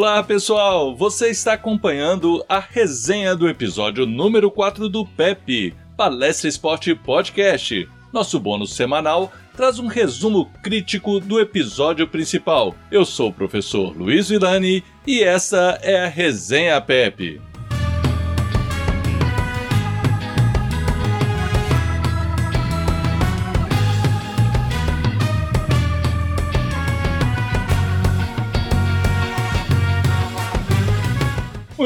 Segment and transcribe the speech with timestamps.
[0.00, 6.94] Olá pessoal, você está acompanhando a resenha do episódio número 4 do PEP, Palestra Esporte
[6.94, 7.86] Podcast.
[8.10, 12.74] Nosso bônus semanal traz um resumo crítico do episódio principal.
[12.90, 17.49] Eu sou o professor Luiz Villani e essa é a resenha PEP.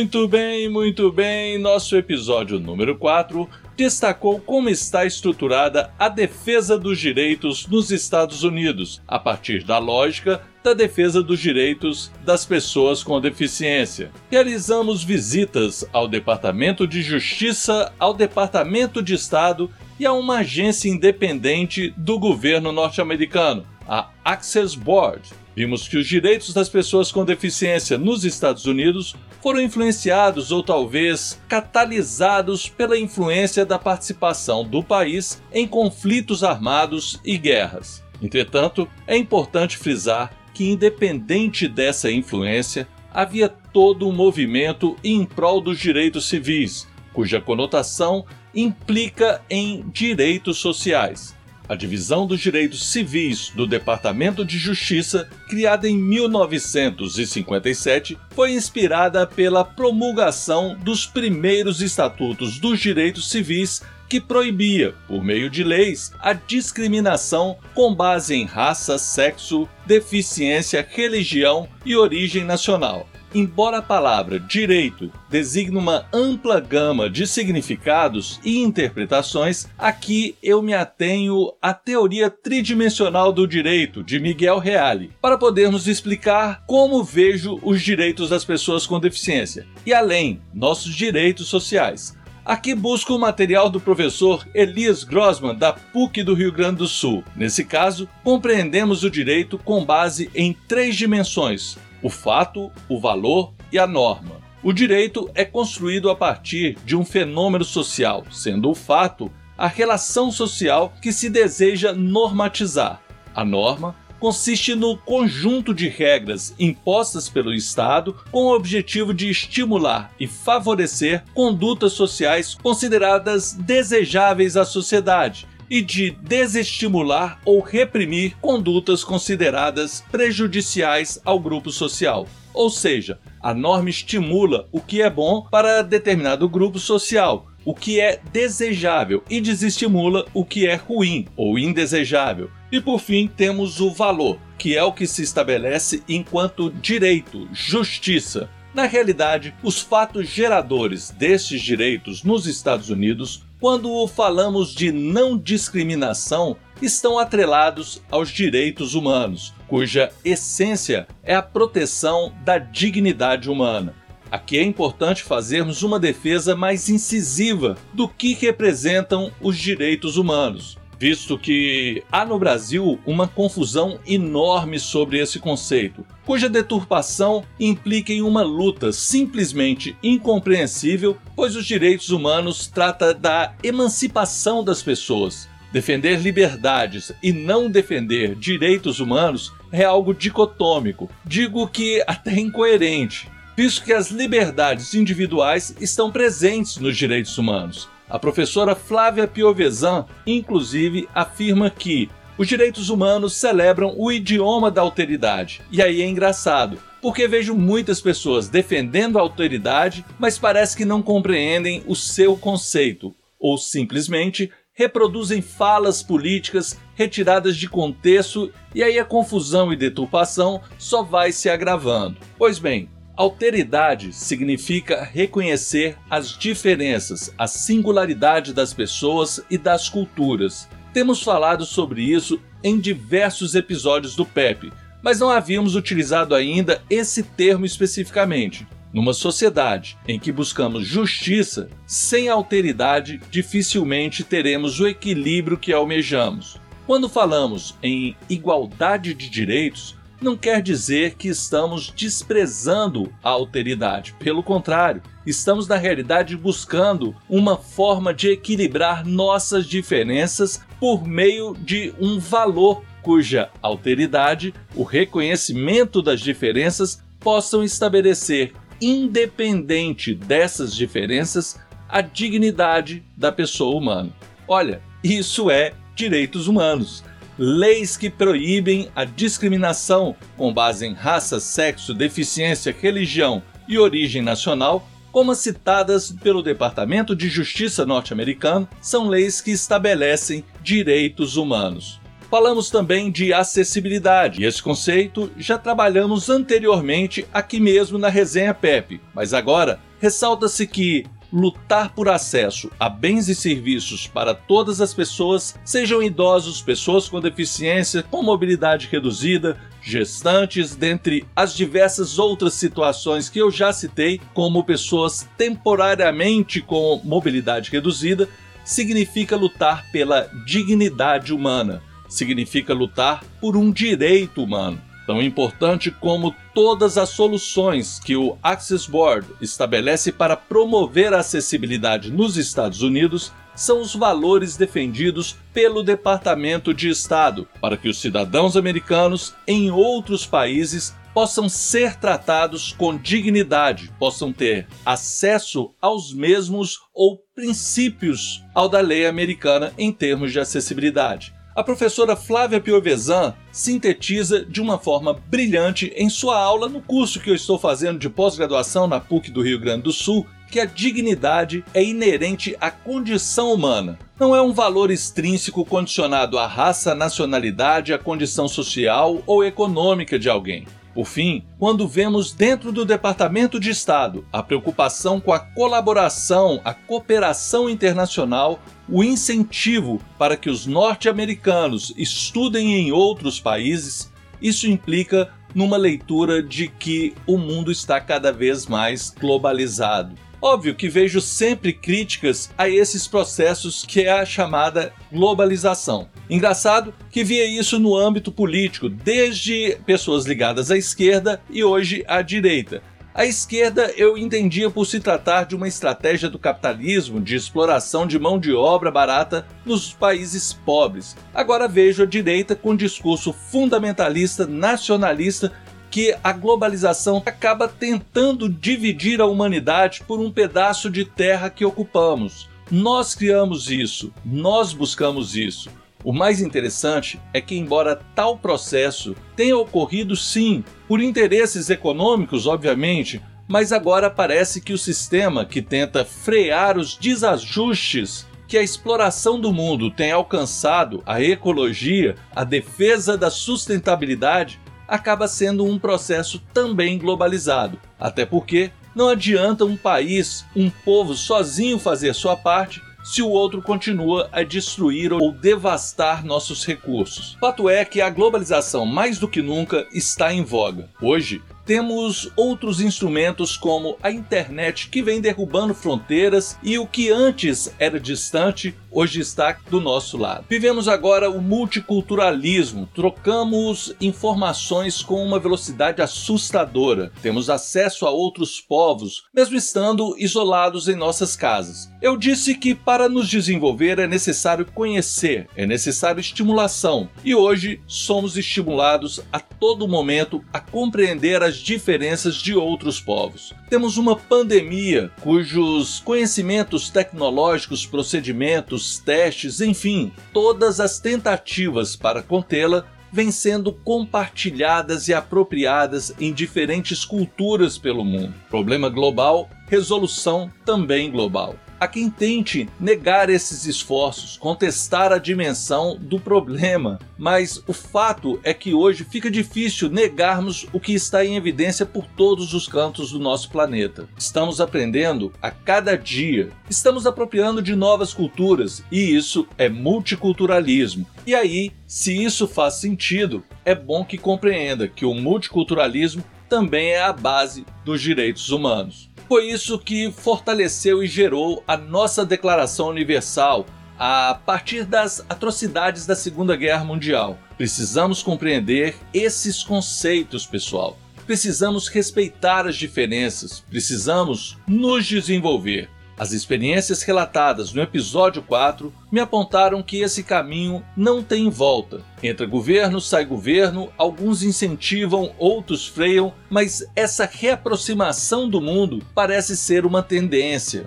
[0.00, 1.58] Muito bem, muito bem.
[1.58, 3.46] Nosso episódio número 4
[3.76, 10.40] destacou como está estruturada a defesa dos direitos nos Estados Unidos, a partir da lógica
[10.64, 14.10] da defesa dos direitos das pessoas com deficiência.
[14.30, 21.92] Realizamos visitas ao Departamento de Justiça, ao Departamento de Estado e a uma agência independente
[21.94, 25.28] do governo norte-americano, a Access Board.
[25.60, 31.38] Vimos que os direitos das pessoas com deficiência nos Estados Unidos foram influenciados ou talvez
[31.46, 38.02] catalisados pela influência da participação do país em conflitos armados e guerras.
[38.22, 45.78] Entretanto, é importante frisar que, independente dessa influência, havia todo um movimento em prol dos
[45.78, 51.38] direitos civis, cuja conotação implica em direitos sociais.
[51.70, 59.64] A Divisão dos Direitos Civis do Departamento de Justiça, criada em 1957, foi inspirada pela
[59.64, 67.56] promulgação dos primeiros estatutos dos direitos civis que proibia, por meio de leis, a discriminação
[67.72, 73.08] com base em raça, sexo, deficiência, religião e origem nacional.
[73.32, 80.74] Embora a palavra direito designe uma ampla gama de significados e interpretações, aqui eu me
[80.74, 87.80] atenho à teoria tridimensional do direito de Miguel Reale, para podermos explicar como vejo os
[87.80, 92.18] direitos das pessoas com deficiência e, além, nossos direitos sociais.
[92.44, 97.22] Aqui busco o material do professor Elias Grossman, da PUC do Rio Grande do Sul.
[97.36, 103.78] Nesse caso, compreendemos o direito com base em três dimensões: o fato, o valor e
[103.78, 104.40] a norma.
[104.62, 110.30] O direito é construído a partir de um fenômeno social, sendo o fato a relação
[110.32, 113.02] social que se deseja normatizar.
[113.34, 120.12] A norma consiste no conjunto de regras impostas pelo Estado com o objetivo de estimular
[120.20, 130.04] e favorecer condutas sociais consideradas desejáveis à sociedade, e de desestimular ou reprimir condutas consideradas
[130.10, 132.26] prejudiciais ao grupo social.
[132.52, 138.00] Ou seja, a norma estimula o que é bom para determinado grupo social, o que
[138.00, 142.50] é desejável e desestimula o que é ruim ou indesejável.
[142.72, 148.50] E por fim, temos o valor, que é o que se estabelece enquanto direito, justiça.
[148.74, 156.56] Na realidade, os fatos geradores destes direitos nos Estados Unidos quando falamos de não discriminação,
[156.80, 163.94] estão atrelados aos direitos humanos, cuja essência é a proteção da dignidade humana.
[164.30, 171.38] Aqui é importante fazermos uma defesa mais incisiva do que representam os direitos humanos visto
[171.38, 178.42] que há no Brasil uma confusão enorme sobre esse conceito, cuja deturpação implica em uma
[178.42, 185.48] luta simplesmente incompreensível, pois os direitos humanos trata da emancipação das pessoas.
[185.72, 193.84] Defender liberdades e não defender direitos humanos é algo dicotômico, digo que até incoerente, visto
[193.84, 197.88] que as liberdades individuais estão presentes nos direitos humanos.
[198.10, 205.60] A professora Flávia Piovesan, inclusive, afirma que os direitos humanos celebram o idioma da alteridade.
[205.70, 211.02] E aí é engraçado, porque vejo muitas pessoas defendendo a alteridade, mas parece que não
[211.02, 219.04] compreendem o seu conceito, ou simplesmente reproduzem falas políticas retiradas de contexto e aí a
[219.04, 222.16] confusão e deturpação só vai se agravando.
[222.38, 222.88] Pois bem,
[223.20, 230.66] Alteridade significa reconhecer as diferenças, a singularidade das pessoas e das culturas.
[230.94, 234.72] Temos falado sobre isso em diversos episódios do PEP,
[235.02, 238.66] mas não havíamos utilizado ainda esse termo especificamente.
[238.90, 246.58] Numa sociedade em que buscamos justiça, sem alteridade, dificilmente teremos o equilíbrio que almejamos.
[246.86, 254.14] Quando falamos em igualdade de direitos, não quer dizer que estamos desprezando a alteridade.
[254.18, 261.94] Pelo contrário, estamos na realidade buscando uma forma de equilibrar nossas diferenças por meio de
[261.98, 273.02] um valor cuja alteridade, o reconhecimento das diferenças, possam estabelecer, independente dessas diferenças, a dignidade
[273.16, 274.10] da pessoa humana.
[274.46, 277.04] Olha, isso é direitos humanos.
[277.42, 284.86] Leis que proíbem a discriminação com base em raça, sexo, deficiência, religião e origem nacional,
[285.10, 291.98] como as citadas pelo Departamento de Justiça norte-americano, são leis que estabelecem direitos humanos.
[292.30, 299.00] Falamos também de acessibilidade, e esse conceito já trabalhamos anteriormente aqui mesmo na resenha Pepe,
[299.14, 305.54] mas agora ressalta-se que lutar por acesso a bens e serviços para todas as pessoas,
[305.64, 313.38] sejam idosos, pessoas com deficiência, com mobilidade reduzida, gestantes, dentre as diversas outras situações que
[313.38, 318.28] eu já citei, como pessoas temporariamente com mobilidade reduzida,
[318.64, 321.82] significa lutar pela dignidade humana.
[322.08, 328.90] Significa lutar por um direito humano, tão importante como todas as soluções que o Access
[328.90, 336.72] Board estabelece para promover a acessibilidade nos Estados Unidos são os valores defendidos pelo Departamento
[336.72, 343.92] de Estado para que os cidadãos americanos em outros países possam ser tratados com dignidade,
[343.98, 351.34] possam ter acesso aos mesmos ou princípios ao da lei americana em termos de acessibilidade.
[351.54, 357.28] A professora Flávia Piovesan sintetiza de uma forma brilhante em sua aula no curso que
[357.28, 361.64] eu estou fazendo de pós-graduação na PUC do Rio Grande do Sul que a dignidade
[361.74, 363.98] é inerente à condição humana.
[364.18, 370.28] Não é um valor extrínseco condicionado à raça, nacionalidade, à condição social ou econômica de
[370.28, 370.66] alguém.
[370.94, 376.74] Por fim, quando vemos dentro do Departamento de Estado a preocupação com a colaboração, a
[376.74, 384.10] cooperação internacional, o incentivo para que os norte-americanos estudem em outros países,
[384.42, 390.14] isso implica numa leitura de que o mundo está cada vez mais globalizado.
[390.42, 396.08] Óbvio que vejo sempre críticas a esses processos que é a chamada globalização.
[396.30, 402.22] Engraçado que via isso no âmbito político, desde pessoas ligadas à esquerda e hoje à
[402.22, 402.82] direita.
[403.12, 408.18] A esquerda eu entendia por se tratar de uma estratégia do capitalismo de exploração de
[408.20, 411.16] mão de obra barata nos países pobres.
[411.34, 415.52] Agora vejo a direita com discurso fundamentalista, nacionalista
[415.90, 422.48] que a globalização acaba tentando dividir a humanidade por um pedaço de terra que ocupamos.
[422.70, 425.68] Nós criamos isso, nós buscamos isso.
[426.02, 433.20] O mais interessante é que, embora tal processo tenha ocorrido sim por interesses econômicos, obviamente,
[433.46, 439.52] mas agora parece que o sistema que tenta frear os desajustes que a exploração do
[439.52, 444.58] mundo tem alcançado, a ecologia, a defesa da sustentabilidade,
[444.88, 447.78] acaba sendo um processo também globalizado.
[447.98, 453.62] Até porque não adianta um país, um povo sozinho fazer sua parte se o outro
[453.62, 457.36] continua a destruir ou devastar nossos recursos.
[457.40, 460.88] Fato é que a globalização mais do que nunca está em voga.
[461.00, 467.72] Hoje, temos outros instrumentos como a internet que vem derrubando fronteiras e o que antes
[467.78, 470.46] era distante hoje está do nosso lado.
[470.48, 479.24] Vivemos agora o multiculturalismo, trocamos informações com uma velocidade assustadora, temos acesso a outros povos,
[479.32, 481.89] mesmo estando isolados em nossas casas.
[482.02, 488.38] Eu disse que para nos desenvolver é necessário conhecer, é necessário estimulação, e hoje somos
[488.38, 493.52] estimulados a todo momento a compreender as diferenças de outros povos.
[493.68, 503.30] Temos uma pandemia cujos conhecimentos tecnológicos, procedimentos, testes, enfim, todas as tentativas para contê-la vêm
[503.30, 508.32] sendo compartilhadas e apropriadas em diferentes culturas pelo mundo.
[508.48, 516.20] Problema global, resolução também global a quem tente negar esses esforços, contestar a dimensão do
[516.20, 521.86] problema, mas o fato é que hoje fica difícil negarmos o que está em evidência
[521.86, 524.06] por todos os cantos do nosso planeta.
[524.18, 531.06] Estamos aprendendo a cada dia, estamos apropriando de novas culturas e isso é multiculturalismo.
[531.26, 537.00] E aí, se isso faz sentido, é bom que compreenda que o multiculturalismo também é
[537.00, 539.09] a base dos direitos humanos.
[539.30, 543.64] Foi isso que fortaleceu e gerou a nossa Declaração Universal
[543.96, 547.38] a partir das atrocidades da Segunda Guerra Mundial.
[547.56, 550.98] Precisamos compreender esses conceitos, pessoal.
[551.28, 555.88] Precisamos respeitar as diferenças, precisamos nos desenvolver.
[556.20, 562.02] As experiências relatadas no episódio 4 me apontaram que esse caminho não tem volta.
[562.22, 569.86] Entra governo, sai governo, alguns incentivam, outros freiam, mas essa reaproximação do mundo parece ser
[569.86, 570.86] uma tendência.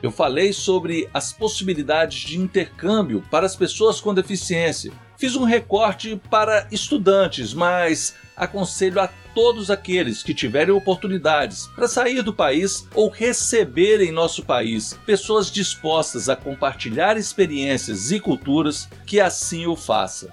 [0.00, 4.92] Eu falei sobre as possibilidades de intercâmbio para as pessoas com deficiência.
[5.18, 12.22] Fiz um recorte para estudantes, mas aconselho a todos aqueles que tiverem oportunidades para sair
[12.22, 19.20] do país ou receber em nosso país pessoas dispostas a compartilhar experiências e culturas que
[19.20, 20.32] assim o faça.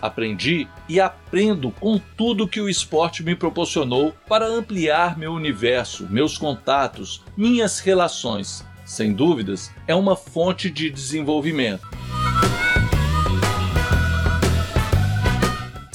[0.00, 6.38] Aprendi e aprendo com tudo que o esporte me proporcionou para ampliar meu universo, meus
[6.38, 8.64] contatos, minhas relações.
[8.84, 11.95] Sem dúvidas, é uma fonte de desenvolvimento.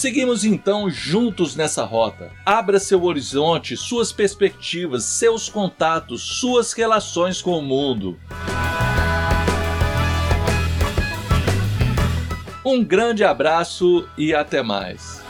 [0.02, 2.32] Seguimos então juntos nessa rota.
[2.44, 8.20] Abra seu horizonte, suas perspectivas, seus contatos, suas relações com o mundo.
[12.66, 15.22] Um grande abraço e até mais.